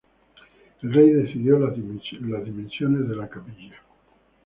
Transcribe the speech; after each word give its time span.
El 0.81 0.91
rey 0.93 1.11
decidió 1.11 1.59
las 1.59 1.75
dimensiones 1.77 3.07
de 3.07 3.15
la 3.15 3.29
capilla. 3.29 3.75